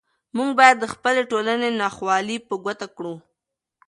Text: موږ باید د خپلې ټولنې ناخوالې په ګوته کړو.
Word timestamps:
موږ 0.37 0.49
باید 0.59 0.77
د 0.79 0.85
خپلې 0.93 1.21
ټولنې 1.31 1.69
ناخوالې 1.81 2.37
په 2.47 2.55
ګوته 2.63 2.87
کړو. 2.97 3.15